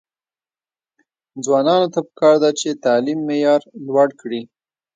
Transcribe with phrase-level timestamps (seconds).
[1.43, 4.41] ځوانانو ته پکار ده چې، تعلیم معیار لوړ کړي.